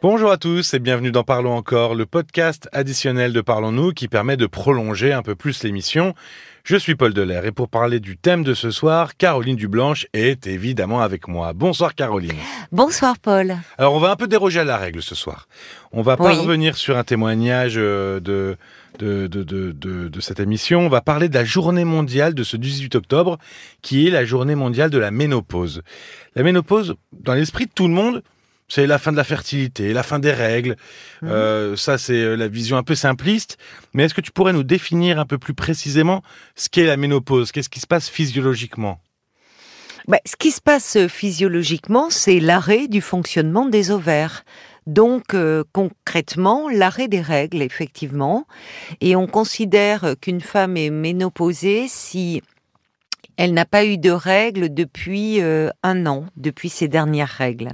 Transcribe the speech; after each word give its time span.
Bonjour 0.00 0.30
à 0.30 0.36
tous 0.36 0.74
et 0.74 0.78
bienvenue 0.78 1.10
dans 1.10 1.24
Parlons 1.24 1.54
encore, 1.56 1.96
le 1.96 2.06
podcast 2.06 2.68
additionnel 2.72 3.32
de 3.32 3.40
Parlons-nous 3.40 3.90
qui 3.92 4.06
permet 4.06 4.36
de 4.36 4.46
prolonger 4.46 5.12
un 5.12 5.22
peu 5.22 5.34
plus 5.34 5.64
l'émission. 5.64 6.14
Je 6.62 6.76
suis 6.76 6.94
Paul 6.94 7.12
Delair 7.12 7.44
et 7.46 7.50
pour 7.50 7.68
parler 7.68 7.98
du 7.98 8.16
thème 8.16 8.44
de 8.44 8.54
ce 8.54 8.70
soir, 8.70 9.16
Caroline 9.16 9.56
Dublanche 9.56 10.06
est 10.12 10.46
évidemment 10.46 11.00
avec 11.00 11.26
moi. 11.26 11.52
Bonsoir 11.52 11.96
Caroline. 11.96 12.36
Bonsoir 12.70 13.18
Paul. 13.18 13.56
Alors 13.76 13.92
on 13.94 13.98
va 13.98 14.12
un 14.12 14.16
peu 14.16 14.28
déroger 14.28 14.60
à 14.60 14.64
la 14.64 14.76
règle 14.76 15.02
ce 15.02 15.16
soir. 15.16 15.48
On 15.90 16.02
va 16.02 16.16
pas 16.16 16.30
Oui. 16.32 16.38
revenir 16.38 16.76
sur 16.76 16.96
un 16.96 17.02
témoignage 17.04 17.74
euh, 17.76 18.20
de, 18.20 18.56
de, 19.00 19.26
de, 19.26 19.42
de, 19.42 19.72
de, 19.72 20.06
de 20.08 20.20
cette 20.20 20.38
émission. 20.38 20.80
On 20.86 20.88
va 20.88 21.00
parler 21.00 21.28
de 21.28 21.34
la 21.34 21.44
journée 21.44 21.84
mondiale 21.84 22.34
de 22.34 22.44
ce 22.44 22.56
18 22.56 22.94
octobre 22.94 23.38
qui 23.82 24.06
est 24.06 24.10
la 24.10 24.24
journée 24.24 24.54
mondiale 24.54 24.90
de 24.90 24.98
la 24.98 25.10
ménopause. 25.10 25.82
La 26.36 26.44
ménopause, 26.44 26.94
dans 27.12 27.34
l'esprit 27.34 27.66
de 27.66 27.72
tout 27.74 27.88
le 27.88 27.94
monde, 27.94 28.22
c'est 28.68 28.86
la 28.86 28.98
fin 28.98 29.12
de 29.12 29.16
la 29.16 29.24
fertilité, 29.24 29.92
la 29.92 30.02
fin 30.02 30.18
des 30.18 30.32
règles. 30.32 30.76
Mhm. 31.22 31.28
Euh, 31.30 31.76
ça, 31.76 31.98
c'est 31.98 32.20
euh, 32.20 32.36
la 32.36 32.48
vision 32.48 32.76
un 32.76 32.82
peu 32.82 32.94
simpliste. 32.94 33.58
Mais 33.94 34.04
est-ce 34.04 34.14
que 34.14 34.20
tu 34.20 34.30
pourrais 34.30 34.52
nous 34.52 34.64
définir 34.64 35.18
un 35.18 35.26
peu 35.26 35.38
plus 35.38 35.54
précisément 35.54 36.22
ce 36.54 36.68
qu'est 36.68 36.84
la 36.84 36.96
ménopause? 36.96 37.52
Qu'est-ce 37.52 37.70
qui 37.70 37.80
se 37.80 37.86
passe 37.86 38.08
physiologiquement? 38.08 39.00
Bah, 40.08 40.20
ce 40.24 40.36
qui 40.36 40.50
se 40.50 40.62
passe 40.62 40.96
euh, 40.96 41.06
physiologiquement, 41.06 42.08
c'est 42.08 42.40
l'arrêt 42.40 42.88
du 42.88 43.02
fonctionnement 43.02 43.66
des 43.66 43.90
ovaires. 43.90 44.44
Donc 44.86 45.34
euh, 45.34 45.64
concrètement, 45.74 46.70
l'arrêt 46.70 47.08
des 47.08 47.20
règles, 47.20 47.60
effectivement. 47.60 48.46
Et 49.02 49.16
on 49.16 49.26
considère 49.26 50.14
qu'une 50.20 50.40
femme 50.40 50.78
est 50.78 50.88
ménopausée 50.88 51.88
si 51.88 52.42
elle 53.36 53.52
n'a 53.52 53.66
pas 53.66 53.84
eu 53.84 53.98
de 53.98 54.10
règles 54.10 54.72
depuis 54.72 55.42
euh, 55.42 55.68
un 55.82 56.06
an, 56.06 56.24
depuis 56.36 56.70
ses 56.70 56.88
dernières 56.88 57.28
règles. 57.28 57.68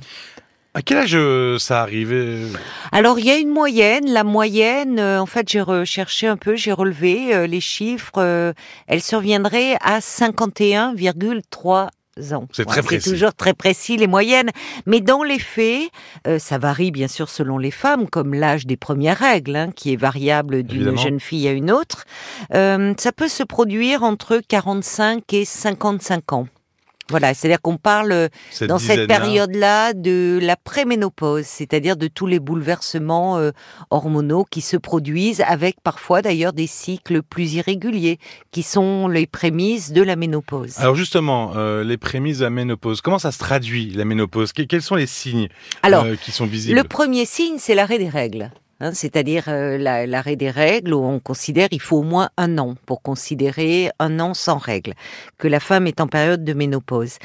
À 0.75 0.83
quel 0.83 0.99
âge 0.99 1.15
euh, 1.15 1.59
ça 1.59 1.81
arrive 1.83 2.13
euh, 2.13 2.49
Alors 2.91 3.19
il 3.19 3.27
y 3.27 3.31
a 3.31 3.39
une 3.39 3.51
moyenne. 3.51 4.11
La 4.13 4.25
moyenne, 4.25 4.99
euh, 4.99 5.21
en 5.21 5.27
fait, 5.27 5.49
j'ai 5.49 5.61
recherché 5.61 6.27
un 6.27 6.37
peu, 6.37 6.57
j'ai 6.57 6.73
relevé 6.73 7.33
euh, 7.35 7.47
les 7.47 7.61
chiffres. 7.61 8.55
elle 8.89 9.03
surviendrait 9.03 9.77
à 9.81 10.01
51,3 10.01 11.89
ans. 12.33 12.47
C'est 12.53 12.65
très 12.65 12.83
précis. 12.83 13.05
C'est 13.05 13.11
toujours 13.11 13.35
très 13.35 13.55
précis 13.55 13.97
les 13.97 14.07
moyennes, 14.07 14.51
mais 14.87 15.01
dans 15.01 15.23
les 15.23 15.39
faits, 15.39 15.89
euh, 16.27 16.39
ça 16.39 16.59
varie 16.59 16.91
bien 16.91 17.09
sûr 17.09 17.29
selon 17.29 17.59
les 17.59 17.71
femmes, 17.71 18.09
comme 18.09 18.35
l'âge 18.35 18.67
des 18.67 18.77
premières 18.77 19.19
règles, 19.19 19.57
hein, 19.57 19.71
qui 19.75 19.93
est 19.93 19.97
variable 19.97 20.63
d'une 20.63 20.97
jeune 20.97 21.21
fille 21.21 21.49
à 21.49 21.53
une 21.53 21.71
autre. 21.71 22.05
Euh, 22.55 22.95
ça 22.99 23.13
peut 23.13 23.29
se 23.29 23.43
produire 23.43 24.03
entre 24.03 24.41
45 24.47 25.33
et 25.33 25.45
55 25.45 26.33
ans. 26.33 26.47
Voilà, 27.11 27.35
c'est-à-dire 27.35 27.61
qu'on 27.61 27.77
parle 27.77 28.29
cette 28.51 28.69
dans 28.71 28.79
cette 28.79 29.07
période-là 29.07 29.93
de 29.93 30.39
la 30.41 30.57
préménopause, 30.57 31.45
c'est-à-dire 31.45 31.97
de 31.99 32.07
tous 32.09 32.27
les 32.27 32.41
bouleversements 32.41 33.37
euh, 33.39 33.51
hormonaux 33.91 34.45
qui 34.51 34.63
se 34.63 34.77
produisent 34.79 35.43
avec 35.47 35.77
parfois 35.83 36.23
d'ailleurs 36.23 36.55
des 36.55 36.67
cycles 36.67 37.23
plus 37.23 37.55
irréguliers 37.55 38.19
qui 38.53 38.63
sont 38.63 39.09
les 39.09 39.27
prémices 39.27 39.93
de 39.93 40.01
la 40.03 40.17
ménopause. 40.17 40.79
Alors 40.79 40.95
justement, 40.95 41.53
euh, 41.57 41.85
les 41.85 41.99
prémices 41.99 42.39
de 42.39 42.45
la 42.45 42.51
ménopause, 42.51 43.03
comment 43.03 43.19
ça 43.19 43.33
se 43.33 43.39
traduit 43.39 43.91
la 43.91 44.05
ménopause? 44.07 44.53
Que- 44.55 44.63
Quels 44.63 44.81
sont 44.83 44.95
les 44.97 45.07
signes 45.07 45.49
Alors, 45.83 46.05
euh, 46.05 46.17
qui 46.17 46.33
sont 46.33 46.47
visibles? 46.47 46.77
le 46.79 46.85
premier 46.85 47.27
signe, 47.27 47.57
c'est 47.59 47.75
l'arrêt 47.75 47.99
des 47.99 48.09
règles. 48.09 48.51
Hein, 48.81 48.93
c'est-à-dire 48.93 49.45
euh, 49.49 49.79
la- 49.79 50.07
l'arrêt 50.07 50.37
des 50.37 50.51
règles 50.51 50.95
où 50.95 51.05
on 51.05 51.19
considère 51.21 51.69
il 51.71 51.81
faut 51.81 51.99
au 51.99 52.03
moins 52.03 52.31
un 52.37 52.59
an 52.59 52.75
pour 52.87 53.03
considérer 53.03 53.91
un 53.99 54.21
an 54.21 54.35
sans 54.35 54.59
règles, 54.59 54.95
que 55.39 55.49
la 55.49 55.61
femme 55.61 55.87
est 55.87 56.01
en 56.01 56.07
période 56.07 56.45
de 56.45 56.53
ménopause. 56.53 57.19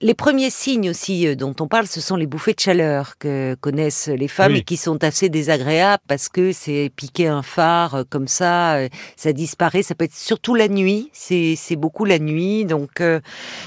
Les 0.00 0.14
premiers 0.14 0.50
signes 0.50 0.90
aussi 0.90 1.26
euh, 1.26 1.34
dont 1.34 1.54
on 1.60 1.68
parle, 1.68 1.86
ce 1.86 2.00
sont 2.00 2.16
les 2.16 2.26
bouffées 2.26 2.52
de 2.54 2.60
chaleur 2.60 3.18
que 3.18 3.54
connaissent 3.60 4.08
les 4.08 4.28
femmes 4.28 4.52
Oui. 4.52 4.58
et 4.58 4.62
qui 4.62 4.76
sont 4.76 5.02
assez 5.04 5.28
désagréables 5.28 6.02
parce 6.08 6.28
que 6.28 6.52
c'est 6.52 6.90
piquer 6.94 7.28
un 7.28 7.42
phare 7.42 7.94
euh, 7.94 8.02
comme 8.08 8.28
ça, 8.28 8.78
ça 9.16 9.32
disparaît. 9.32 9.82
Ça 9.82 9.94
peut 9.94 10.04
être 10.04 10.14
surtout 10.14 10.54
la 10.54 10.68
nuit, 10.68 11.10
c'est 11.12 11.54
c'est 11.56 11.76
beaucoup 11.76 12.04
la 12.04 12.18
nuit. 12.18 12.64
Donc 12.64 13.02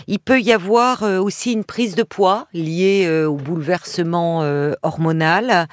il 0.08 0.20
peut 0.20 0.40
y 0.42 0.52
avoir 0.52 1.04
aussi 1.04 1.54
une 1.54 1.64
prise 1.64 1.96
de 1.96 2.04
poids 2.04 2.48
liée 2.54 3.10
au 3.26 3.36
bouleversement 3.36 4.40
hormonal. 4.84 5.68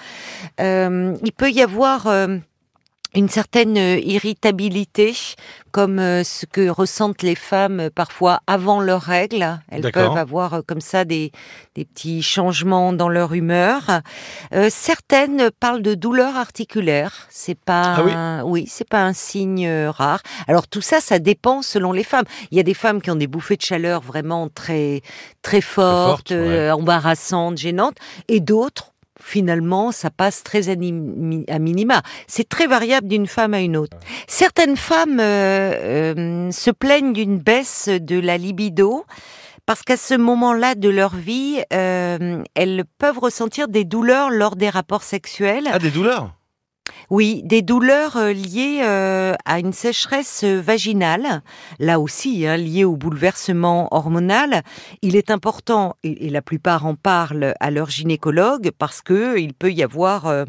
Il 0.59 1.33
peut 1.37 1.51
y 1.51 1.56
avoir 1.63 2.07
euh, 2.07 2.39
une 3.15 3.29
certaine 3.29 3.79
euh, 3.79 3.99
irritabilité, 3.99 5.15
comme 5.71 5.99
euh, 5.99 6.23
ce 6.25 6.45
que 6.47 6.69
ressentent 6.69 7.23
les 7.23 7.35
femmes 7.35 7.89
parfois 7.95 8.41
avant 8.47 8.81
leurs 8.81 9.01
règles. 9.03 9.59
Elles 9.71 9.83
peuvent 9.93 10.17
avoir 10.17 10.63
comme 10.67 10.81
ça 10.81 11.05
des, 11.05 11.33
des 11.75 11.85
petits 11.85 12.23
changements 12.23 12.93
dans 12.93 13.09
leur 13.09 13.33
humeur. 13.35 14.01
Euh, 14.55 14.69
certaines 14.71 15.51
parlent 15.61 15.83
de 15.83 15.95
douleurs 15.95 16.37
articulaires. 16.37 17.27
C'est 17.31 17.59
pas, 17.59 17.95
Ah 17.97 18.03
oui 18.05 18.13
un- 18.15 18.43
oui, 18.45 18.67
c'est 18.69 18.89
pas 18.89 19.03
un 19.05 19.13
signe 19.13 19.69
rare. 19.89 20.21
Alors 20.49 20.67
tout 20.69 20.83
ça, 20.83 21.01
ça 21.01 21.19
dépend 21.19 21.63
selon 21.63 21.93
les 21.93 22.05
femmes. 22.05 22.25
Il 22.51 22.57
y 22.57 22.61
a 22.61 22.65
des 22.65 22.75
femmes 22.75 23.01
qui 23.01 23.11
ont 23.11 23.17
des 23.17 23.27
bouffées 23.29 23.57
de 23.57 23.63
chaleur 23.63 24.01
vraiment 24.03 24.49
très 24.49 25.01
très 25.43 25.61
fortes, 25.61 26.29
fortes, 26.29 26.31
ouais. 26.33 26.37
euh, 26.37 26.75
embarrassantes, 26.75 27.57
gênantes, 27.59 27.97
et 28.29 28.41
d'autres. 28.41 28.93
Finalement, 29.23 29.93
ça 29.93 30.11
passe 30.11 30.43
très 30.43 30.69
à 30.69 30.77
minima. 30.77 32.03
C'est 32.27 32.49
très 32.49 32.67
variable 32.67 33.09
d'une 33.09 33.27
femme 33.27 33.55
à 33.55 33.61
une 33.61 33.77
autre. 33.77 33.97
Certaines 34.29 34.77
femmes 34.77 35.21
euh, 35.21 36.15
euh, 36.17 36.51
se 36.51 36.71
plaignent 36.71 37.13
d'une 37.13 37.39
baisse 37.39 37.89
de 37.89 38.21
la 38.21 38.37
libido 38.37 39.05
parce 39.65 39.83
qu'à 39.83 39.97
ce 39.97 40.15
moment-là 40.15 40.75
de 40.75 40.89
leur 40.89 41.15
vie, 41.17 41.61
euh, 41.73 42.43
elles 42.55 42.85
peuvent 42.99 43.19
ressentir 43.19 43.69
des 43.69 43.85
douleurs 43.85 44.31
lors 44.31 44.55
des 44.55 44.71
rapports 44.71 45.03
sexuels. 45.03 45.69
Ah, 45.73 45.79
des 45.79 45.91
douleurs? 45.91 46.36
Oui, 47.09 47.43
des 47.45 47.63
douleurs 47.63 48.17
euh, 48.17 48.33
liées 48.33 48.81
euh, 48.83 49.35
à 49.45 49.61
une 49.61 49.73
sécheresse 49.73 50.43
euh, 50.43 50.61
vaginale, 50.61 51.43
là 51.79 52.01
aussi 52.01 52.47
hein, 52.47 52.57
liées 52.57 52.85
au 52.85 52.97
bouleversement 52.97 53.87
hormonal. 53.93 54.63
Il 55.03 55.15
est 55.15 55.31
important, 55.31 55.95
et, 56.03 56.29
la 56.31 56.43
plupart 56.43 56.85
en 56.85 56.97
parlent 56.97 57.55
à 57.61 57.71
leur 57.71 57.91
gynécologue, 57.91 58.71
parce 58.77 59.03
que 59.03 59.39
il 59.39 59.55
peut 59.55 59.71
y 59.71 59.85
avoir 59.85 60.47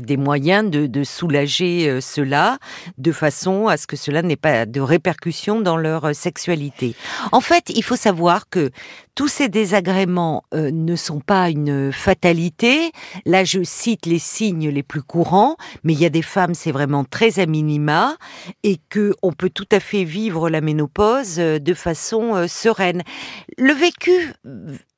des 0.00 0.16
moyens 0.16 0.70
de, 0.70 0.86
de 0.86 1.04
soulager 1.04 2.00
cela, 2.00 2.58
de 2.98 3.12
façon 3.12 3.66
à 3.66 3.76
ce 3.76 3.86
que 3.86 3.96
cela 3.96 4.22
n'ait 4.22 4.36
pas 4.36 4.64
de 4.64 4.80
répercussions 4.80 5.60
dans 5.60 5.76
leur 5.76 6.14
sexualité. 6.14 6.94
En 7.32 7.40
fait, 7.40 7.70
il 7.70 7.82
faut 7.82 7.96
savoir 7.96 8.48
que 8.48 8.70
tous 9.14 9.28
ces 9.28 9.48
désagréments 9.48 10.44
euh, 10.54 10.70
ne 10.72 10.96
sont 10.96 11.20
pas 11.20 11.50
une 11.50 11.92
fatalité. 11.92 12.92
Là, 13.26 13.44
je 13.44 13.62
cite 13.62 14.06
les 14.06 14.18
signes 14.18 14.68
les 14.68 14.82
plus 14.82 15.02
courants, 15.02 15.56
mais 15.84 15.92
il 15.92 16.00
y 16.00 16.06
a 16.06 16.10
des 16.10 16.22
femmes, 16.22 16.54
c'est 16.54 16.72
vraiment 16.72 17.04
très 17.04 17.38
à 17.38 17.46
minima, 17.46 18.16
et 18.62 18.78
que 18.88 19.14
on 19.22 19.32
peut 19.32 19.50
tout 19.50 19.68
à 19.70 19.80
fait 19.80 20.04
vivre 20.04 20.48
la 20.48 20.60
ménopause 20.60 21.38
euh, 21.38 21.58
de 21.58 21.74
façon 21.74 22.34
euh, 22.34 22.46
sereine. 22.46 23.02
Le 23.58 23.72
vécu 23.72 24.32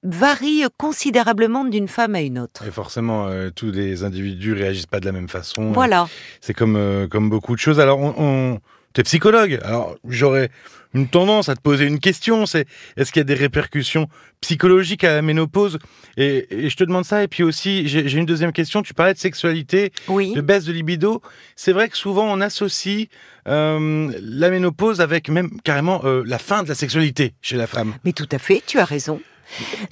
varie 0.02 0.64
considérablement 0.78 1.64
d'une 1.64 1.88
femme 1.88 2.14
à 2.14 2.20
une 2.20 2.38
autre. 2.38 2.66
Et 2.66 2.70
forcément, 2.70 3.26
euh, 3.26 3.50
tous 3.50 3.70
les 3.70 4.04
individus 4.04 4.52
réagissent 4.52 4.86
pas 4.86 5.00
de 5.00 5.06
la 5.06 5.12
même 5.12 5.28
façon. 5.28 5.72
Voilà. 5.72 6.06
C'est 6.40 6.54
comme, 6.54 6.76
euh, 6.76 7.08
comme 7.08 7.30
beaucoup 7.30 7.54
de 7.54 7.60
choses. 7.60 7.80
Alors, 7.80 7.98
on, 7.98 8.14
on... 8.18 8.58
tu 8.92 9.00
es 9.00 9.04
psychologue. 9.04 9.58
Alors, 9.64 9.96
j'aurais 10.06 10.50
une 10.94 11.08
tendance 11.08 11.48
à 11.48 11.54
te 11.56 11.60
poser 11.60 11.84
une 11.86 12.00
question. 12.00 12.46
C'est 12.46 12.66
est-ce 12.96 13.12
qu'il 13.12 13.20
y 13.20 13.22
a 13.22 13.24
des 13.24 13.34
répercussions 13.34 14.08
psychologiques 14.40 15.04
à 15.04 15.14
la 15.14 15.22
ménopause? 15.22 15.78
Et, 16.16 16.64
et 16.66 16.70
je 16.70 16.76
te 16.76 16.84
demande 16.84 17.04
ça. 17.04 17.22
Et 17.22 17.28
puis 17.28 17.42
aussi, 17.42 17.86
j'ai 17.88 18.18
une 18.18 18.26
deuxième 18.26 18.52
question. 18.52 18.82
Tu 18.82 18.94
parlais 18.94 19.14
de 19.14 19.18
sexualité, 19.18 19.92
Oui. 20.08 20.32
de 20.32 20.40
baisse 20.40 20.64
de 20.64 20.72
libido. 20.72 21.20
C'est 21.56 21.72
vrai 21.72 21.88
que 21.88 21.96
souvent, 21.96 22.24
on 22.32 22.40
associe 22.40 23.08
euh, 23.48 24.12
la 24.20 24.50
ménopause 24.50 25.00
avec 25.00 25.28
même 25.28 25.60
carrément 25.62 26.00
euh, 26.04 26.22
la 26.26 26.38
fin 26.38 26.62
de 26.62 26.68
la 26.68 26.74
sexualité 26.74 27.34
chez 27.42 27.56
la 27.56 27.66
femme. 27.66 27.94
Mais 28.04 28.12
tout 28.12 28.28
à 28.30 28.38
fait, 28.38 28.62
tu 28.66 28.78
as 28.78 28.84
raison. 28.84 29.20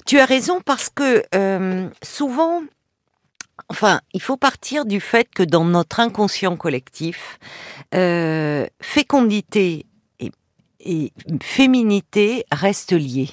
Tu 0.05 0.19
as 0.19 0.25
raison 0.25 0.61
parce 0.65 0.89
que 0.89 1.23
euh, 1.35 1.87
souvent, 2.01 2.63
enfin, 3.69 4.01
il 4.13 4.21
faut 4.21 4.35
partir 4.37 4.85
du 4.85 4.99
fait 4.99 5.27
que 5.33 5.43
dans 5.43 5.63
notre 5.63 5.99
inconscient 5.99 6.55
collectif, 6.57 7.37
euh, 7.93 8.65
fécondité 8.81 9.85
et, 10.83 11.11
féminité 11.41 12.45
restent 12.51 12.93
liées. 12.93 13.29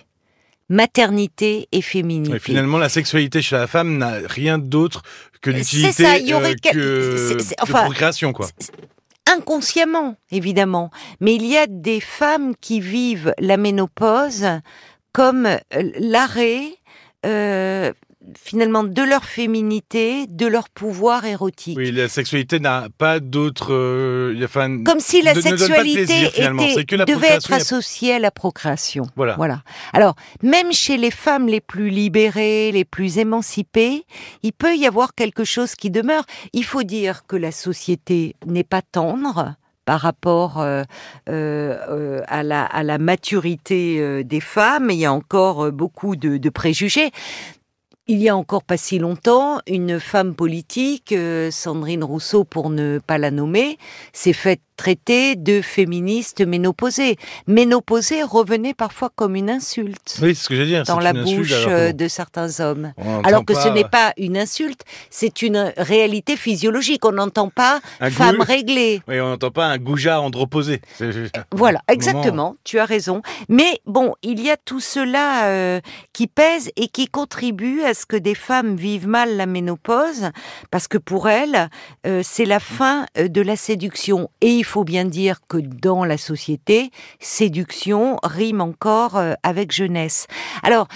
Maternité 0.69 1.69
et 1.73 1.83
féminité. 1.83 2.37
Et 2.37 2.39
finalement, 2.39 2.79
la 2.79 2.89
sexualité 2.89 3.43
chez 3.43 3.57
la 3.57 3.67
femme 3.67 3.99
n'a 3.99 4.19
rien 4.25 4.57
d'autre 4.59 5.03
que 5.41 5.51
d'utilité 5.51 6.05
euh, 6.07 6.55
que 6.73 7.17
c'est- 7.19 7.57
de 7.57 7.63
enfin, 7.63 7.83
procréation, 7.85 8.33
quoi. 8.33 8.47
inconsciemment, 9.27 10.17
évidemment. 10.31 10.91
Mais 11.21 11.35
il 11.35 11.45
y 11.45 11.57
a 11.57 11.67
des 11.67 12.01
femmes 12.01 12.55
qui 12.61 12.81
vivent 12.81 13.35
la 13.39 13.57
ménopause 13.57 14.47
comme 15.13 15.47
euh, 15.47 15.59
l'arrêt 15.99 16.63
euh, 17.27 17.93
finalement 18.37 18.85
de 18.85 19.03
leur 19.03 19.25
féminité, 19.25 20.27
de 20.29 20.47
leur 20.47 20.69
pouvoir 20.69 21.25
érotique. 21.25 21.79
Oui, 21.79 21.91
la 21.91 22.09
sexualité 22.09 22.61
n'a 22.61 22.89
pas 22.99 23.19
d'autre. 23.19 23.69
euh, 23.73 24.39
enfin, 24.45 24.83
Comme 24.85 25.01
si 25.01 25.23
la 25.23 25.33
de 25.35 25.41
sexualité 25.41 26.05
plaisir, 26.05 26.31
finalement. 26.31 26.63
était, 26.63 26.75
C'est 26.75 26.85
que 26.85 26.97
la 26.97 27.05
devait 27.07 27.29
être 27.29 27.53
associée 27.53 28.15
à 28.15 28.19
la 28.19 28.31
procréation. 28.31 29.05
Voilà. 29.17 29.37
Voilà. 29.37 29.63
Alors, 29.95 30.17
même 30.43 30.73
chez 30.73 30.97
les 30.99 31.11
femmes 31.11 31.47
les 31.49 31.61
plus 31.61 31.89
libérées, 31.89 32.71
les 32.73 32.85
plus 32.85 33.19
émancipées, 33.19 34.05
il 34.43 34.53
peut 34.53 34.77
y 34.77 34.87
avoir 34.87 35.15
quelque 35.15 35.45
chose 35.45 35.75
qui 35.75 35.91
demeure. 35.91 36.25
Il 36.53 36.65
faut 36.65 36.83
dire 36.83 37.27
que 37.27 37.37
la 37.37 37.53
société 37.53 38.37
n'est 38.47 38.65
pas 38.65 38.83
tendre 38.83 39.55
par 39.87 40.01
rapport 40.03 40.61
euh, 40.61 40.85
euh, 41.31 42.21
à, 42.29 42.43
la, 42.43 42.65
à 42.65 42.83
la 42.83 42.99
maturité 42.99 44.23
des 44.25 44.41
femmes. 44.41 44.91
Il 44.91 44.99
y 44.99 45.05
a 45.07 45.13
encore 45.13 45.73
beaucoup 45.73 46.17
de, 46.17 46.37
de 46.37 46.51
préjugés. 46.51 47.11
Il 48.13 48.21
y 48.21 48.29
a 48.29 48.35
encore 48.35 48.65
pas 48.65 48.77
si 48.77 48.99
longtemps, 48.99 49.61
une 49.69 50.01
femme 50.01 50.35
politique, 50.35 51.13
euh, 51.13 51.53
Sandrine 51.53 52.03
Rousseau 52.03 52.43
pour 52.43 52.69
ne 52.69 52.99
pas 52.99 53.19
la 53.19 53.31
nommer, 53.31 53.79
s'est 54.13 54.33
faite 54.33 54.63
traiter 54.81 55.37
de 55.37 55.61
féministe 55.61 56.41
ménopausée. 56.41 57.17
Ménopausée 57.47 58.23
revenait 58.23 58.73
parfois 58.73 59.11
comme 59.15 59.37
une 59.37 59.51
insulte 59.51 60.17
Oui, 60.23 60.35
ce 60.35 60.49
que 60.49 60.55
dit. 60.65 60.83
dans 60.87 60.99
la 60.99 61.11
insulte, 61.11 61.37
bouche 61.39 61.65
euh, 61.69 61.93
de 61.93 62.09
certains 62.09 62.61
hommes. 62.61 62.95
Alors 63.25 63.45
que 63.45 63.53
ce 63.55 63.69
n'est 63.69 63.85
pas 63.85 64.15
une 64.17 64.39
insulte, 64.39 64.81
c'est 65.11 65.43
une 65.43 65.75
réalité 65.77 66.35
physiologique. 66.39 67.05
On 67.05 67.13
n'entend 67.13 67.51
pas 67.51 67.81
un 68.01 68.11
femme 68.11 68.41
réglée. 68.41 69.03
Oui, 69.07 69.21
on 69.21 69.29
n'entend 69.29 69.51
pas 69.51 69.67
un 69.67 69.77
goujat 69.77 70.19
androposé. 70.23 70.81
C'est- 70.97 71.11
Voilà, 71.53 71.81
Moment. 71.81 71.95
exactement, 71.95 72.57
tu 72.65 72.79
as 72.79 72.87
raison. 72.87 73.21
Mais 73.51 73.81
bon, 73.85 74.15
il 74.23 74.41
y 74.41 74.51
a 74.51 74.57
tout 74.57 74.81
cela 74.81 75.45
euh, 75.49 75.81
qui 76.15 76.27
pèse 76.27 76.71
et 76.77 76.89
qui 76.89 77.07
contribue 77.07 77.83
à 77.83 77.93
ce 77.93 78.07
que 78.07 78.17
des 78.17 78.35
femmes 78.35 78.77
vivent 78.77 79.09
mal 79.09 79.37
la 79.37 79.45
ménopause, 79.45 80.31
parce 80.71 80.89
que 80.89 80.97
pour 80.97 81.29
elles, 81.29 81.69
euh, 82.07 82.23
c'est 82.25 82.47
la 82.47 82.61
fin 82.61 83.05
euh, 83.19 83.29
de 83.29 83.43
la 83.43 83.57
séduction. 83.57 84.31
Et 84.41 84.49
il 84.53 84.65
faut 84.71 84.85
bien 84.85 85.05
dire 85.05 85.41
que 85.49 85.59
dans 85.59 86.05
la 86.05 86.17
société, 86.17 86.91
séduction 87.19 88.19
rime 88.23 88.61
encore 88.61 89.17
euh, 89.17 89.35
avec 89.43 89.73
jeunesse. 89.73 90.29
Alors, 90.63 90.87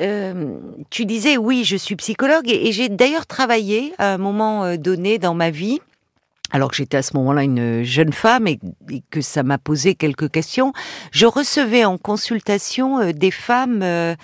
euh, 0.00 0.58
tu 0.90 1.06
disais 1.06 1.36
oui, 1.36 1.64
je 1.64 1.76
suis 1.76 1.96
psychologue 1.96 2.48
et, 2.48 2.68
et 2.68 2.72
j'ai 2.72 2.88
d'ailleurs 2.88 3.26
travaillé 3.26 3.94
à 3.98 4.12
un 4.14 4.18
moment 4.18 4.64
euh, 4.64 4.76
donné 4.76 5.18
dans 5.18 5.34
ma 5.34 5.50
vie. 5.50 5.80
Alors 6.50 6.70
que 6.70 6.76
j'étais 6.76 6.96
à 6.96 7.02
ce 7.02 7.14
moment-là 7.16 7.42
une 7.42 7.82
jeune 7.82 8.12
femme 8.12 8.46
et, 8.46 8.58
que 9.10 9.20
ça 9.20 9.42
m'a 9.42 9.58
posé 9.58 9.94
quelques 9.94 10.30
questions, 10.30 10.72
je 11.12 11.26
recevais 11.26 11.84
en 11.84 11.98
consultation 11.98 13.00
euh, 13.00 13.12
des 13.12 13.30
femmes 13.30 13.82
euh, 13.82 14.14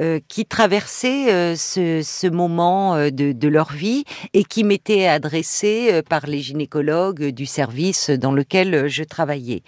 euh, 0.00 0.18
qui 0.28 0.46
traversaient 0.46 1.54
ce, 1.56 2.28
moment 2.28 2.96
de, 3.10 3.48
leur 3.48 3.72
vie 3.72 4.04
et 4.32 4.44
qui 4.44 4.64
m'étaient 4.64 5.06
adressées 5.06 6.02
par 6.08 6.26
les 6.26 6.40
gynécologues 6.40 7.26
du 7.26 7.44
service 7.44 8.08
dans 8.10 8.32
lequel 8.32 8.88
je 8.88 9.04
travaillais. 9.04 9.62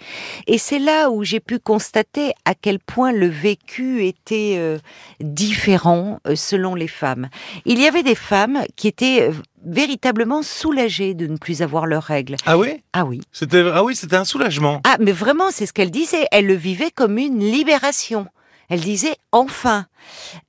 Et 0.47 0.57
c'est 0.57 0.79
là 0.79 1.11
où 1.11 1.23
j'ai 1.23 1.39
pu 1.39 1.59
constater 1.59 2.33
à 2.45 2.55
quel 2.55 2.79
point 2.79 3.11
le 3.11 3.27
vécu 3.27 4.03
était 4.05 4.77
différent 5.19 6.19
selon 6.33 6.73
les 6.73 6.87
femmes. 6.87 7.29
Il 7.65 7.79
y 7.79 7.85
avait 7.85 8.03
des 8.03 8.15
femmes 8.15 8.63
qui 8.75 8.87
étaient 8.87 9.29
véritablement 9.65 10.43
soulagées 10.43 11.13
de 11.13 11.27
ne 11.27 11.37
plus 11.37 11.61
avoir 11.61 11.85
leurs 11.85 12.03
règles. 12.03 12.35
Ah 12.45 12.57
oui? 12.57 12.83
Ah 12.93 13.05
oui. 13.05 13.21
C'était 13.31 13.63
ah 13.73 13.83
oui, 13.83 13.95
c'était 13.95 14.15
un 14.15 14.25
soulagement. 14.25 14.81
Ah, 14.85 14.97
mais 14.99 15.11
vraiment, 15.11 15.51
c'est 15.51 15.65
ce 15.65 15.73
qu'elle 15.73 15.91
disait. 15.91 16.25
Elle 16.31 16.45
le 16.47 16.53
vivait 16.55 16.91
comme 16.91 17.17
une 17.17 17.39
libération. 17.39 18.27
Elle 18.69 18.81
disait 18.81 19.15
enfin. 19.31 19.85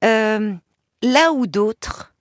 Euh, 0.04 0.52
là 1.02 1.32
où 1.32 1.46
d'autres 1.46 2.12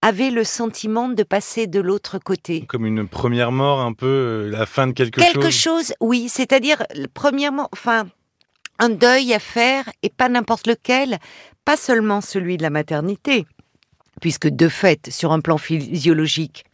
avaient 0.00 0.30
le 0.30 0.42
sentiment 0.44 1.08
de 1.08 1.22
passer 1.22 1.66
de 1.68 1.80
l'autre 1.80 2.18
côté. 2.18 2.66
Comme 2.66 2.86
une 2.86 3.06
première 3.06 3.52
mort, 3.52 3.80
un 3.80 3.92
peu 3.92 4.06
euh, 4.06 4.50
la 4.50 4.66
fin 4.66 4.88
de 4.88 4.92
quelque, 4.92 5.20
Quelque 5.20 5.50
chose. 5.50 5.86
chose, 5.86 5.94
oui. 6.00 6.28
C'est-à-dire, 6.28 6.82
premièrement, 7.14 7.68
enfin, 7.72 8.06
un 8.80 8.88
deuil 8.88 9.32
à 9.32 9.38
faire 9.38 9.88
et 10.02 10.08
pas 10.10 10.28
n'importe 10.28 10.66
lequel, 10.66 11.18
pas 11.64 11.76
seulement 11.76 12.20
celui 12.20 12.56
de 12.56 12.62
la 12.62 12.70
maternité, 12.70 13.46
puisque 14.22 14.48
de 14.48 14.68
fait, 14.68 15.10
sur 15.10 15.32
un 15.32 15.40
plan 15.40 15.58
physiologique, 15.58 16.64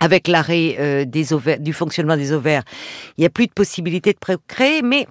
avec 0.00 0.28
l'arrêt 0.28 0.76
euh, 0.78 1.04
du 1.04 1.72
fonctionnement 1.74 2.16
des 2.16 2.32
ovaires, 2.32 2.62
il 3.18 3.20
n'y 3.20 3.26
a 3.26 3.30
plus 3.30 3.46
de 3.46 3.52
possibilité 3.52 4.12
de 4.12 4.18
procréer, 4.18 4.80
mais, 4.80 5.06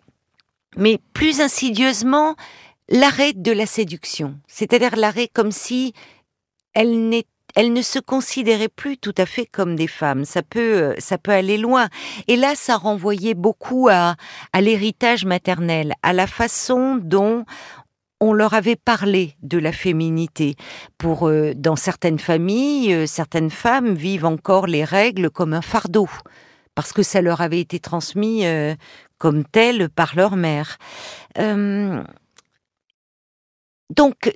mais 0.77 0.99
plus 1.13 1.41
insidieusement, 1.41 2.35
l'arrêt 2.89 3.33
de 3.33 3.51
la 3.51 3.65
séduction. 3.65 4.39
C'est-à-dire 4.47 4.95
l'arrêt 4.95 5.29
comme 5.31 5.51
si 5.51 5.93
elle 6.73 7.09
n'est 7.09 7.25
elle 7.55 7.71
ne 7.71 7.83
se 7.83 7.99
considérait 7.99 8.67
plus 8.67 8.97
tout 8.97 9.13
à 9.15 9.27
fait 9.27 9.45
comme 9.45 9.75
des 9.75 9.85
femmes. 9.87 10.25
Ça 10.25 10.41
peut, 10.41 10.59
euh, 10.59 10.95
ça 10.97 11.19
peut 11.19 11.31
aller 11.31 11.57
loin. 11.57 11.87
Et 12.27 12.35
là, 12.35 12.55
ça 12.55 12.77
renvoyait 12.77 13.35
beaucoup 13.35 13.89
à, 13.91 14.15
à 14.53 14.61
l'héritage 14.61 15.23
maternel, 15.23 15.93
à 16.01 16.13
la 16.13 16.25
façon 16.25 16.95
dont 16.95 17.45
on 18.23 18.31
leur 18.31 18.53
avait 18.53 18.77
parlé 18.77 19.35
de 19.43 19.57
la 19.57 19.73
féminité. 19.73 20.55
Pour 20.97 21.27
euh, 21.27 21.53
dans 21.55 21.75
certaines 21.75 22.19
familles, 22.19 22.93
euh, 22.93 23.05
certaines 23.05 23.49
femmes 23.49 23.95
vivent 23.95 24.25
encore 24.25 24.65
les 24.65 24.85
règles 24.85 25.29
comme 25.29 25.53
un 25.53 25.61
fardeau 25.61 26.07
parce 26.73 26.93
que 26.93 27.03
ça 27.03 27.21
leur 27.21 27.41
avait 27.41 27.59
été 27.59 27.79
transmis 27.79 28.45
euh, 28.45 28.75
comme 29.17 29.43
tel 29.43 29.89
par 29.89 30.15
leur 30.15 30.37
mère. 30.37 30.77
Donc, 33.89 34.33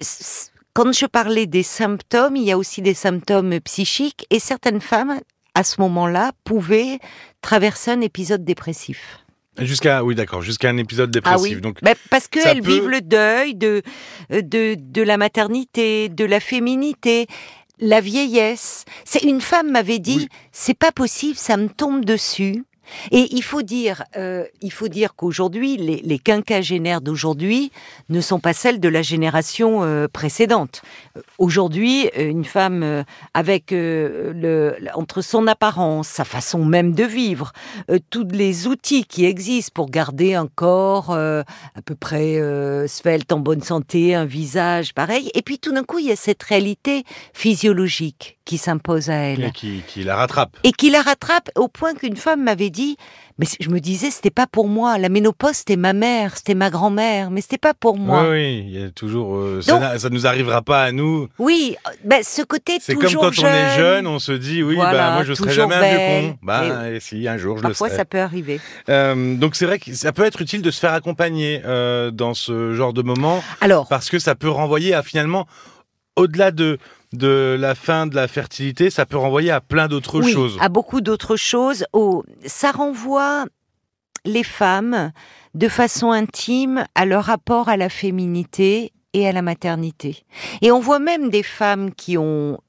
quand 0.73 0.91
je 0.91 1.05
parlais 1.05 1.47
des 1.47 1.63
symptômes, 1.63 2.35
il 2.35 2.43
y 2.43 2.51
a 2.51 2.57
aussi 2.57 2.81
des 2.81 2.93
symptômes 2.93 3.59
psychiques 3.61 4.27
et 4.29 4.39
certaines 4.39 4.81
femmes, 4.81 5.19
à 5.55 5.63
ce 5.63 5.81
moment-là, 5.81 6.31
pouvaient 6.43 6.99
traverser 7.41 7.91
un 7.91 8.01
épisode 8.01 8.43
dépressif. 8.43 9.26
Jusqu'à 9.59 10.03
oui, 10.03 10.15
d'accord, 10.15 10.41
jusqu'à 10.41 10.69
un 10.69 10.77
épisode 10.77 11.11
dépressif. 11.11 11.61
Donc 11.61 11.79
parce 12.09 12.27
qu'elles 12.27 12.61
peut- 12.61 12.71
vivent 12.71 12.89
le 12.89 13.01
deuil 13.01 13.55
de, 13.55 13.81
de, 14.29 14.75
de 14.77 15.01
la 15.01 15.17
maternité, 15.17 16.09
de 16.09 16.25
la 16.25 16.39
féminité, 16.39 17.27
la 17.79 18.01
vieillesse. 18.01 18.85
C'est 19.05 19.23
une 19.23 19.41
femme 19.41 19.71
m'avait 19.71 19.99
dit, 19.99 20.17
Oui. 20.17 20.29
c'est 20.51 20.77
pas 20.77 20.91
possible, 20.91 21.37
ça 21.37 21.57
me 21.57 21.69
tombe 21.69 22.05
dessus. 22.05 22.63
Et 23.11 23.27
il 23.31 23.43
faut 23.43 23.61
dire, 23.61 24.03
euh, 24.15 24.45
il 24.61 24.71
faut 24.71 24.87
dire 24.87 25.15
qu'aujourd'hui, 25.15 25.77
les, 25.77 25.97
les 25.97 26.19
quinquagénaires 26.19 27.01
d'aujourd'hui 27.01 27.71
ne 28.09 28.21
sont 28.21 28.39
pas 28.39 28.53
celles 28.53 28.79
de 28.79 28.89
la 28.89 29.01
génération 29.01 29.83
euh, 29.83 30.07
précédente. 30.07 30.81
Euh, 31.15 31.21
Aujourd'hui, 31.37 32.09
euh, 32.17 32.29
une 32.29 32.45
femme 32.45 32.83
euh, 32.83 33.03
avec 33.33 33.71
euh, 33.71 34.33
le, 34.33 34.75
entre 34.95 35.21
son 35.21 35.47
apparence, 35.47 36.07
sa 36.07 36.25
façon 36.25 36.65
même 36.65 36.93
de 36.93 37.03
vivre, 37.03 37.51
tous 38.09 38.27
les 38.31 38.67
outils 38.67 39.05
qui 39.05 39.25
existent 39.25 39.71
pour 39.73 39.89
garder 39.89 40.33
un 40.33 40.47
corps 40.47 41.11
à 41.11 41.81
peu 41.85 41.95
près 41.95 42.39
svelte, 42.87 43.31
en 43.31 43.39
bonne 43.39 43.61
santé, 43.61 44.15
un 44.15 44.25
visage 44.25 44.93
pareil. 44.93 45.29
Et 45.35 45.41
puis 45.41 45.59
tout 45.59 45.71
d'un 45.71 45.83
coup, 45.83 45.99
il 45.99 46.07
y 46.07 46.11
a 46.11 46.15
cette 46.15 46.43
réalité 46.43 47.03
physiologique 47.33 48.36
qui 48.47 48.57
s'impose 48.57 49.09
à 49.09 49.15
elle 49.15 49.51
qui, 49.51 49.81
qui 49.87 50.03
la 50.03 50.15
rattrape. 50.15 50.55
et 50.63 50.71
qui 50.71 50.89
la 50.89 51.01
rattrape 51.01 51.49
au 51.55 51.67
point 51.67 51.93
qu'une 51.93 52.15
femme 52.15 52.43
m'avait 52.43 52.69
dit 52.69 52.95
mais 53.39 53.45
je 53.59 53.69
me 53.69 53.79
disais 53.79 54.09
c'était 54.09 54.31
pas 54.31 54.47
pour 54.47 54.67
moi 54.69 54.97
la 54.97 55.09
ménopause 55.09 55.53
c'était 55.57 55.75
ma 55.75 55.91
mère 55.93 56.35
c'était 56.37 56.55
ma 56.55 56.69
grand-mère 56.69 57.29
mais 57.29 57.41
c'était 57.41 57.57
pas 57.59 57.73
pour 57.73 57.97
moi 57.97 58.23
Oui, 58.23 58.29
oui, 58.31 58.63
il 58.67 58.79
y 58.79 58.83
a 58.83 58.89
toujours. 58.89 59.35
euh, 59.35 59.61
ça, 59.61 59.73
Donc- 59.73 59.81
n'a- 59.81 59.99
ça 59.99 60.09
nous 60.09 60.25
arrivera 60.25 60.61
pas 60.61 60.83
à 60.83 60.91
nous. 60.93 61.27
oui 61.39 61.75
euh, 61.85 61.91
ben, 62.05 62.23
ce 62.23 62.41
côté 62.41 62.77
C'est 62.81 62.93
comme 62.95 63.03
toujours 63.03 63.21
quand 63.23 63.39
on 63.43 63.45
est 63.47 63.75
jeune, 63.77 64.07
on 64.07 64.19
se 64.19 64.31
dit 64.31 64.63
oui, 64.63 64.75
Voilà, 64.75 64.93
bah 65.09 65.13
moi 65.15 65.23
je 65.25 65.33
serai 65.33 65.49
toujours 65.49 65.69
jamais 65.69 65.75
un 65.75 65.89
vieux 66.21 66.29
con. 66.31 66.37
Bah 66.41 66.89
et 66.89 66.99
si 67.01 67.27
un 67.27 67.37
jour 67.37 67.57
je 67.57 67.63
parfois 67.63 67.87
le 67.87 67.91
serai. 67.91 67.97
ça 67.99 68.05
peut 68.05 68.21
arriver 68.21 68.59
Euh, 68.89 69.35
donc 69.35 69.55
c'est 69.55 69.65
vrai 69.65 69.77
que 69.77 69.93
ça 69.93 70.13
peut 70.13 70.23
être 70.23 70.41
utile 70.41 70.61
de 70.61 70.71
se 70.71 70.79
faire 70.79 70.93
accompagner 70.93 71.61
euh, 71.65 72.11
dans 72.11 72.33
ce 72.33 72.73
genre 72.73 72.93
de 72.93 73.01
moment 73.01 73.43
alors 73.61 73.87
parce 73.89 74.09
que 74.09 74.19
ça 74.19 74.35
peut 74.35 74.49
renvoyer 74.49 74.93
à 74.93 75.03
finalement 75.03 75.45
au-delà 76.15 76.49
de 76.51 76.79
de 77.13 77.55
la 77.59 77.73
fin 77.75 78.05
de 78.07 78.15
la 78.15 78.27
fertilité, 78.27 78.89
ça 78.89 79.05
peut 79.05 79.17
renvoyer 79.17 79.51
à 79.51 79.61
plein 79.61 79.87
d'autres 79.87 80.21
oui, 80.21 80.31
choses. 80.33 80.57
à 80.59 80.69
beaucoup 80.69 81.01
d'autres 81.01 81.35
choses 81.37 81.85
au 81.93 82.23
ça 82.45 82.71
renvoie 82.71 83.45
les 84.25 84.43
femmes 84.43 85.11
de 85.53 85.69
façon 85.69 86.11
intime 86.11 86.85
à 86.95 87.05
leur 87.05 87.25
rapport 87.25 87.69
à 87.69 87.77
la 87.77 87.89
féminité 87.89 88.91
et 89.13 89.27
à 89.27 89.31
la 89.31 89.41
maternité. 89.41 90.25
Et 90.61 90.71
on 90.71 90.79
voit 90.79 90.99
même 90.99 91.29
des 91.29 91.43
femmes 91.43 91.93
qui 91.93 92.17
ont 92.17 92.59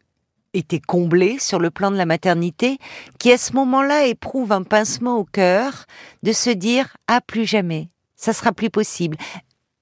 été 0.55 0.81
comblées 0.81 1.39
sur 1.41 1.59
le 1.59 1.71
plan 1.71 1.91
de 1.91 1.97
la 1.97 2.07
maternité, 2.07 2.79
qui 3.19 3.33
à 3.33 3.39
ce 3.39 3.53
moment-là 3.55 4.07
éprouvent 4.07 4.53
un 4.53 4.63
pincement 4.63 5.17
au 5.19 5.25
cœur 5.25 5.85
de 6.23 6.33
se 6.33 6.51
dire 6.51 6.97
ah 7.09 7.21
plus 7.21 7.45
jamais, 7.45 7.89
ça 8.17 8.33
sera 8.33 8.53
plus 8.53 8.71
possible. 8.71 9.17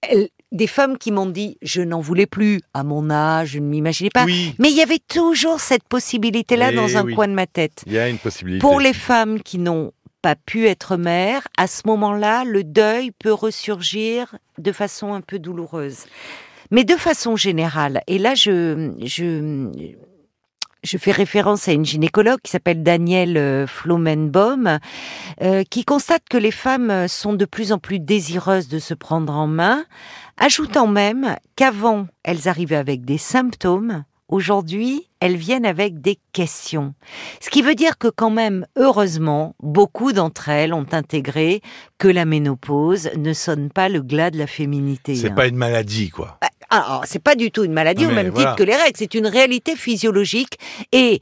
Elles- 0.03 0.31
des 0.53 0.67
femmes 0.67 0.97
qui 0.99 1.11
m'ont 1.13 1.27
dit 1.27 1.59
je 1.63 1.83
n'en 1.83 2.01
voulais 2.01 2.27
plus 2.27 2.61
à 2.75 2.85
mon 2.85 3.11
âge, 3.11 3.51
je 3.51 3.59
ne 3.59 3.67
m'imaginais 3.67 4.11
pas. 4.11 4.25
Oui, 4.25 4.55
Mais 4.59 4.71
il 4.71 4.77
y 4.77 4.83
avait 4.83 5.01
toujours 5.09 5.61
cette 5.61 5.85
possibilité-là 5.85 6.73
Eh 6.73 6.77
dans 6.77 6.97
un 6.97 7.05
oui. 7.05 7.15
coin 7.15 7.29
de 7.29 7.33
ma 7.35 7.47
tête. 7.47 7.83
il 7.87 7.93
y 7.93 7.99
a 7.99 8.09
une 8.09 8.19
possibilité. 8.19 8.61
Pour 8.61 8.81
les 8.81 8.93
femmes 8.93 9.41
qui 9.43 9.59
n'ont 9.59 9.93
pas 10.23 10.35
pu 10.37 10.67
être 10.67 10.97
mères, 10.97 11.47
à 11.57 11.67
ce 11.67 11.83
moment-là, 11.87 12.45
le 12.45 12.65
deuil 12.65 13.11
peut 13.13 13.33
ressurgir 13.33 14.37
de 14.59 14.73
façon 14.73 15.15
un 15.15 15.21
peu 15.21 15.39
douloureuse. 15.39 16.07
Mais 16.73 16.83
de 16.85 16.97
façon 16.97 17.37
générale, 17.37 18.03
et 18.09 18.19
là 18.19 18.35
je, 18.35 18.93
je, 19.05 19.63
je 20.87 20.99
fais 20.99 21.11
référence 21.11 21.69
à 21.69 21.73
une 21.73 21.85
gynécologue 21.85 22.41
qui 22.43 22.53
s'appelle 22.53 22.83
Danielle 22.83 23.37
euh, 23.37 23.67
Flomenbaum, 23.67 24.79
euh, 25.43 25.65
qui 25.69 25.85
constate 25.85 26.23
que 26.31 26.39
les 26.39 26.51
femmes 26.51 27.09
sont 27.09 27.35
de 27.35 27.45
plus 27.45 27.73
en 27.73 27.79
plus 27.79 27.99
désireuses 27.99 28.69
de 28.69 28.79
se 28.79 28.95
prendre 28.95 29.35
en 29.35 29.49
main, 29.49 29.85
ajoutant 30.39 30.87
même 30.87 31.37
qu'avant 31.57 32.07
elles 32.23 32.49
arrivaient 32.49 32.77
avec 32.77 33.05
des 33.05 33.19
symptômes, 33.19 34.05
aujourd'hui 34.29 35.09
elles 35.21 35.37
viennent 35.37 35.67
avec 35.67 36.01
des 36.01 36.19
questions. 36.33 36.95
Ce 37.41 37.51
qui 37.51 37.63
veut 37.63 37.75
dire 37.75 37.99
que 37.99 38.09
quand 38.09 38.31
même, 38.31 38.67
heureusement, 38.77 39.57
beaucoup 39.61 40.13
d'entre 40.13 40.51
elles 40.51 40.75
ont 40.75 40.87
intégré 40.93 41.63
que 41.99 42.09
la 42.09 42.25
ménopause 42.25 43.11
ne 43.17 43.33
sonne 43.33 43.71
pas 43.71 43.89
le 43.89 44.03
glas 44.03 44.31
de 44.31 44.39
la 44.39 44.47
féminité. 44.47 45.17
C'est 45.17 45.31
hein. 45.31 45.35
pas 45.35 45.47
une 45.47 45.57
maladie, 45.57 46.11
quoi. 46.11 46.39
Alors, 46.71 47.05
c'est 47.07 47.23
pas 47.23 47.35
du 47.35 47.51
tout 47.51 47.65
une 47.65 47.73
maladie 47.73 48.07
au 48.07 48.11
même 48.11 48.29
voilà. 48.29 48.51
titre 48.51 48.57
que 48.57 48.65
les 48.65 48.77
règles, 48.77 48.97
c'est 48.97 49.15
une 49.15 49.27
réalité 49.27 49.77
physiologique 49.77 50.59
et 50.93 51.21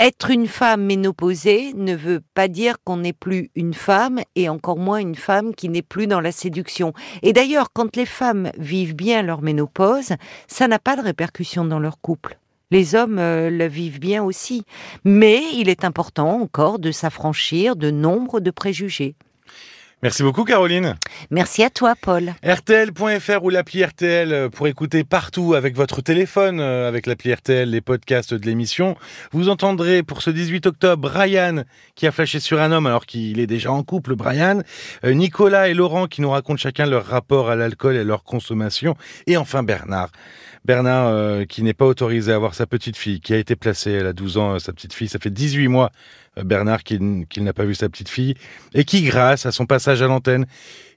être 0.00 0.30
une 0.30 0.48
femme 0.48 0.84
ménopausée 0.84 1.72
ne 1.74 1.94
veut 1.94 2.20
pas 2.34 2.48
dire 2.48 2.76
qu'on 2.82 2.96
n'est 2.96 3.12
plus 3.12 3.50
une 3.54 3.74
femme 3.74 4.20
et 4.34 4.48
encore 4.48 4.76
moins 4.76 4.98
une 4.98 5.14
femme 5.14 5.54
qui 5.54 5.68
n'est 5.68 5.82
plus 5.82 6.08
dans 6.08 6.20
la 6.20 6.32
séduction. 6.32 6.92
Et 7.22 7.32
d'ailleurs, 7.32 7.68
quand 7.72 7.94
les 7.96 8.06
femmes 8.06 8.50
vivent 8.58 8.96
bien 8.96 9.22
leur 9.22 9.40
ménopause, 9.40 10.14
ça 10.48 10.66
n'a 10.66 10.80
pas 10.80 10.96
de 10.96 11.02
répercussion 11.02 11.64
dans 11.64 11.78
leur 11.78 12.00
couple. 12.00 12.38
Les 12.70 12.96
hommes 12.96 13.20
euh, 13.20 13.50
le 13.50 13.66
vivent 13.68 14.00
bien 14.00 14.24
aussi. 14.24 14.64
Mais 15.04 15.42
il 15.54 15.68
est 15.68 15.84
important 15.84 16.40
encore 16.40 16.80
de 16.80 16.90
s'affranchir 16.90 17.76
de 17.76 17.92
nombre 17.92 18.40
de 18.40 18.50
préjugés. 18.50 19.14
Merci 20.04 20.22
beaucoup, 20.22 20.44
Caroline. 20.44 20.96
Merci 21.30 21.64
à 21.64 21.70
toi, 21.70 21.94
Paul. 21.98 22.34
RTL.fr 22.46 23.42
ou 23.42 23.48
l'appli 23.48 23.82
RTL 23.82 24.34
euh, 24.34 24.48
pour 24.50 24.66
écouter 24.66 25.02
partout 25.02 25.54
avec 25.54 25.74
votre 25.74 26.02
téléphone, 26.02 26.60
euh, 26.60 26.86
avec 26.86 27.06
l'appli 27.06 27.32
RTL, 27.32 27.70
les 27.70 27.80
podcasts 27.80 28.34
de 28.34 28.44
l'émission. 28.44 28.98
Vous 29.32 29.48
entendrez 29.48 30.02
pour 30.02 30.20
ce 30.20 30.28
18 30.28 30.66
octobre 30.66 31.08
Brian 31.08 31.62
qui 31.94 32.06
a 32.06 32.12
flashé 32.12 32.38
sur 32.38 32.60
un 32.60 32.70
homme 32.70 32.86
alors 32.86 33.06
qu'il 33.06 33.40
est 33.40 33.46
déjà 33.46 33.72
en 33.72 33.82
couple, 33.82 34.14
Brian. 34.14 34.60
Euh, 35.06 35.14
Nicolas 35.14 35.70
et 35.70 35.74
Laurent 35.74 36.06
qui 36.06 36.20
nous 36.20 36.28
racontent 36.28 36.58
chacun 36.58 36.84
leur 36.84 37.06
rapport 37.06 37.48
à 37.48 37.56
l'alcool 37.56 37.96
et 37.96 38.04
leur 38.04 38.24
consommation. 38.24 38.96
Et 39.26 39.38
enfin 39.38 39.62
Bernard. 39.62 40.10
Bernard 40.64 41.08
euh, 41.08 41.44
qui 41.44 41.62
n'est 41.62 41.74
pas 41.74 41.84
autorisé 41.84 42.32
à 42.32 42.38
voir 42.38 42.54
sa 42.54 42.66
petite 42.66 42.96
fille, 42.96 43.20
qui 43.20 43.34
a 43.34 43.36
été 43.38 43.54
placée, 43.56 43.92
elle 43.92 44.06
a 44.06 44.12
12 44.12 44.38
ans, 44.38 44.54
euh, 44.54 44.58
sa 44.58 44.72
petite 44.72 44.94
fille, 44.94 45.08
ça 45.08 45.18
fait 45.18 45.30
18 45.30 45.68
mois, 45.68 45.90
euh, 46.38 46.44
Bernard, 46.44 46.82
qu'il 46.82 47.26
qu'il 47.28 47.44
n'a 47.44 47.52
pas 47.52 47.64
vu 47.64 47.74
sa 47.74 47.88
petite 47.88 48.08
fille, 48.08 48.34
et 48.72 48.84
qui, 48.84 49.02
grâce 49.02 49.44
à 49.44 49.52
son 49.52 49.66
passage 49.66 50.00
à 50.00 50.06
l'antenne, 50.06 50.46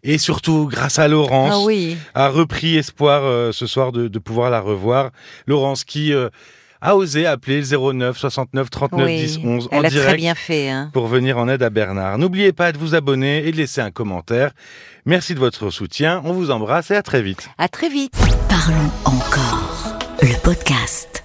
et 0.03 0.17
surtout 0.17 0.67
grâce 0.71 0.99
à 0.99 1.07
Laurence, 1.09 1.53
Ah 1.55 1.65
oui. 1.65 1.97
a 2.13 2.29
repris 2.29 2.77
espoir 2.77 3.23
euh, 3.23 3.51
ce 3.51 3.67
soir 3.67 3.91
de, 3.91 4.07
de 4.07 4.19
pouvoir 4.19 4.49
la 4.49 4.61
revoir. 4.61 5.11
Laurence 5.47 5.83
qui 5.83 6.13
euh, 6.13 6.29
a 6.81 6.95
osé 6.95 7.25
appeler 7.25 7.61
le 7.61 7.93
09 7.93 8.17
69 8.17 8.69
39 8.69 9.05
oui. 9.05 9.17
10 9.17 9.39
11 9.43 9.69
en 9.71 9.77
a 9.77 9.81
très 9.81 9.89
direct 9.89 10.17
bien 10.17 10.35
fait. 10.35 10.69
Hein. 10.69 10.89
pour 10.93 11.07
venir 11.07 11.37
en 11.37 11.47
aide 11.47 11.63
à 11.63 11.69
Bernard. 11.69 12.17
N'oubliez 12.17 12.53
pas 12.53 12.71
de 12.71 12.77
vous 12.77 12.95
abonner 12.95 13.47
et 13.47 13.51
de 13.51 13.57
laisser 13.57 13.81
un 13.81 13.91
commentaire. 13.91 14.51
Merci 15.05 15.33
de 15.33 15.39
votre 15.39 15.69
soutien. 15.69 16.21
On 16.25 16.33
vous 16.33 16.51
embrasse 16.51 16.91
et 16.91 16.95
à 16.95 17.01
très 17.03 17.21
vite. 17.21 17.49
À 17.57 17.67
très 17.67 17.89
vite. 17.89 18.13
Parlons 18.49 18.91
encore. 19.05 19.97
Le 20.21 20.35
podcast. 20.43 21.16